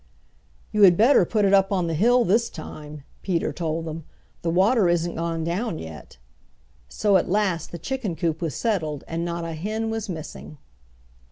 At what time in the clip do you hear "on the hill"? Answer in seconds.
1.71-2.25